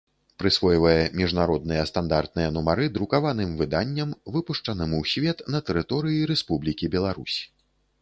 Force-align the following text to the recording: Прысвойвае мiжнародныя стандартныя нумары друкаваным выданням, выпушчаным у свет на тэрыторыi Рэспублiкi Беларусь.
Прысвойвае 0.43 1.03
мiжнародныя 1.19 1.83
стандартныя 1.89 2.49
нумары 2.57 2.89
друкаваным 2.97 3.53
выданням, 3.61 4.17
выпушчаным 4.33 4.99
у 5.03 5.05
свет 5.15 5.47
на 5.57 5.65
тэрыторыi 5.69 6.29
Рэспублiкi 6.37 6.95
Беларусь. 6.99 7.39